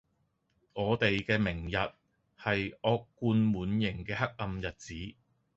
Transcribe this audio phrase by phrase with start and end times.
[0.73, 1.75] 我地既明日,
[2.35, 4.95] 係惡貫滿刑既黑暗日子